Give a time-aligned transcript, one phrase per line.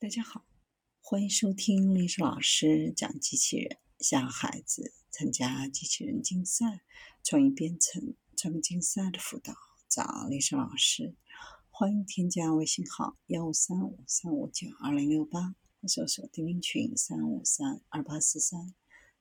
[0.00, 0.46] 大家好，
[1.00, 6.82] 欢迎收听历史老师讲机器人，向孩子参加机器人竞赛、
[7.24, 9.56] 创意编程、创客竞赛的辅导，
[9.88, 11.16] 找历史老师。
[11.68, 15.56] 欢迎添加微信号幺五三五三五九二零六八，
[15.88, 18.72] 搜索钉钉群三五三二八四三。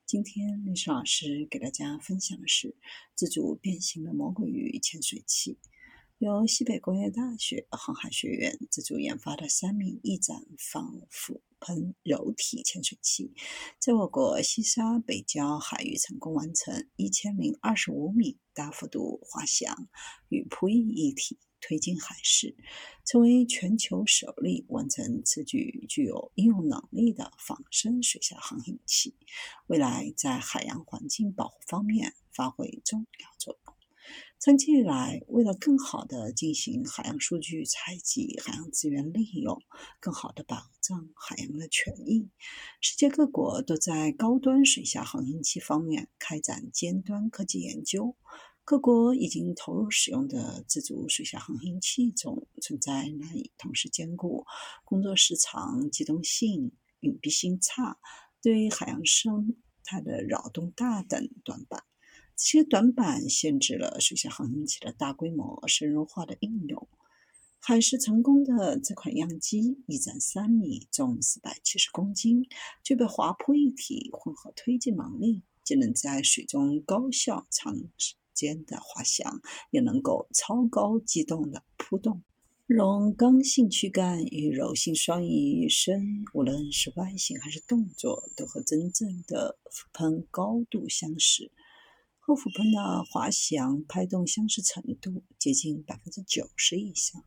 [0.06, 2.76] 今天历史老师给大家分享的是
[3.16, 5.58] 自主变形的魔鬼鱼潜水器。
[6.20, 13.32] 由西北工业大学航海学院自主研发的三米翼展防腐喷柔体潜水器，
[13.78, 19.88] 在我国西沙北礁海域成功完成一千零二十五米大幅度滑翔
[20.30, 22.58] 与扑翼一体推进海试，
[23.06, 29.16] 成为全球首例完成此举具有应用能力的仿生水下航行器，
[29.68, 33.77] 未来在海洋环境保护方面发挥重要作用。
[34.40, 39.62] 长期以来，为了更好地进行海洋数据采集、海洋资源利用，
[40.00, 42.30] 更好地保障海洋的权益，
[42.80, 48.16] 世界各国都在高端水下航行器方面开展尖端科技研究。
[48.64, 54.46] 各国已经投入使用的自主水下航行器中，存在难以同时兼顾
[54.84, 57.98] 工作时长、机动性、隐蔽性差、
[58.42, 61.84] 对海洋生态的扰动大等短板。
[62.38, 66.88] 这些短板限制了水下航行器的大规模深入化的应用。
[67.60, 72.48] 海试成功的这款样机，翼展三米，重四百七十公斤，
[72.84, 79.42] 具备滑坡一体混合推进能力，既能在水中高效长时间的滑翔，
[79.72, 82.22] 也能够超高机动的扑动，
[82.68, 91.52] 融刚性躯干与柔性双翼于一身，无论是外形还是动作，都和真正的俯喷高度相似。
[92.28, 97.24] 后俯喷的滑翔拍动相似程度接近百分之九十以上，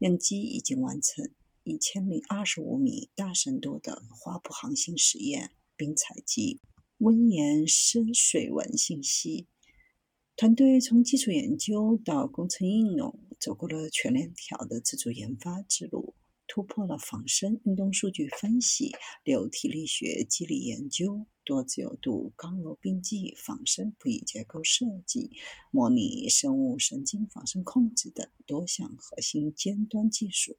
[0.00, 1.30] 样机已经完成
[1.62, 6.60] 一千零二十五米大深度的滑扑航行实验，并采集
[6.98, 9.46] 温盐深水文信息。
[10.36, 16.14] 团队从基础研究到工程应用，走过了全链条的自主研发之路。
[16.46, 18.92] 突破了仿生运动数据分析、
[19.24, 25.30] 流体力学机理研究、多自由度刚柔并济仿生扑翼结构设计、
[25.70, 30.56] 模拟生物神经仿生控制等多项核心尖端技术。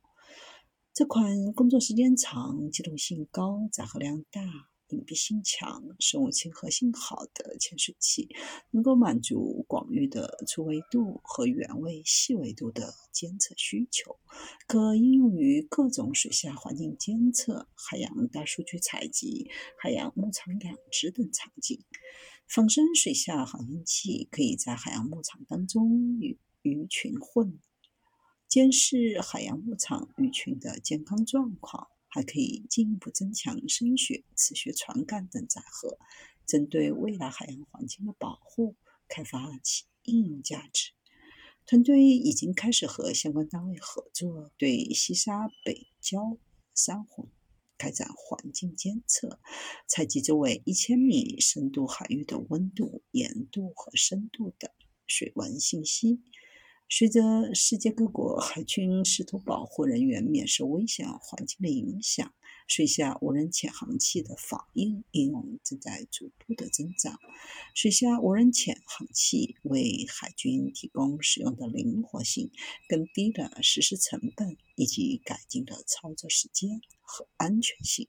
[0.93, 4.74] 这款工作时间长、机动性高、载荷量大。
[4.89, 8.29] 隐蔽性强、生物亲和性好的潜水器，
[8.71, 14.17] 能够满足广域的粗维度和原位细维度的监测需求，
[14.67, 21.83] 可应用于各种水下环境监测、海洋大数据采集、海洋牧场养殖等场景。
[22.47, 27.59] 仿生水下航行器可以在海洋牧场当中与鱼群混，
[28.47, 31.87] 监视海洋牧场鱼群的健康状况。
[32.15, 35.99] 还可以进一步增强声学、磁学传感等载荷，
[36.45, 38.77] 针对未来海洋环境的保护
[39.09, 40.93] 开发其应用价值。
[41.65, 46.37] 团队已经开始和相关单位合作，对西沙北礁
[46.73, 47.27] 珊瑚
[47.77, 49.37] 开展环境监测，
[49.85, 54.71] 采集周围一千米深度海域的温度、盐度和深度等
[55.05, 56.21] 水文信息。
[56.87, 62.33] 随着世界各国海军试图保护人员免受危险环境的影响，
[62.67, 67.19] 水下无人潜航器的仿应应用正在逐步的增长。
[67.73, 72.51] 水下无人潜航器为海军提供使用的灵活性、
[72.87, 78.03] 更低的实施成本以及改进的操作时间和安全性。